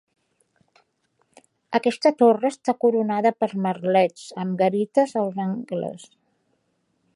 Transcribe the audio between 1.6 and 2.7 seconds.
Aquesta torre